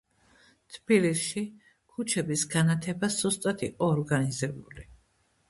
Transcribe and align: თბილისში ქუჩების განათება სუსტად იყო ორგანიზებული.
თბილისში 0.77 1.43
ქუჩების 1.91 2.47
განათება 2.55 3.11
სუსტად 3.19 3.63
იყო 3.69 3.93
ორგანიზებული. 3.99 4.89